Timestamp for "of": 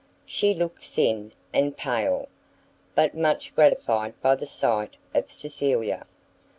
5.13-5.31